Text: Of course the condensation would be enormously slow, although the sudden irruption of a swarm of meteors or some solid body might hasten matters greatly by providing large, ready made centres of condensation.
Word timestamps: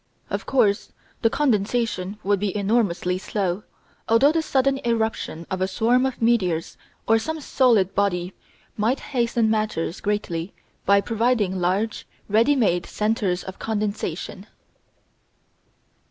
Of 0.31 0.47
course 0.47 0.93
the 1.21 1.29
condensation 1.29 2.17
would 2.23 2.39
be 2.39 2.57
enormously 2.57 3.19
slow, 3.19 3.61
although 4.09 4.31
the 4.31 4.41
sudden 4.41 4.79
irruption 4.79 5.45
of 5.51 5.61
a 5.61 5.67
swarm 5.67 6.07
of 6.07 6.19
meteors 6.23 6.75
or 7.07 7.19
some 7.19 7.39
solid 7.39 7.93
body 7.93 8.33
might 8.75 8.99
hasten 9.13 9.51
matters 9.51 10.01
greatly 10.01 10.55
by 10.87 11.01
providing 11.01 11.61
large, 11.61 12.07
ready 12.27 12.55
made 12.55 12.87
centres 12.87 13.43
of 13.43 13.59
condensation. 13.59 14.47